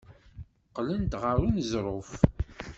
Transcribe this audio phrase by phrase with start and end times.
[0.67, 2.09] Qqlent ɣer uneẓruf.